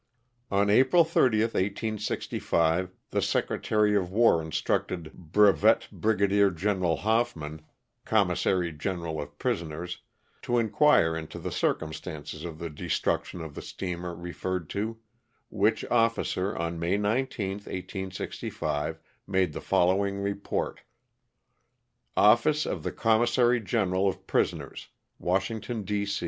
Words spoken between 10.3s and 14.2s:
to inquire into the circumstances of the destruction of the steamer